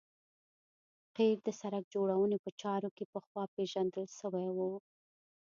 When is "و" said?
4.55-4.57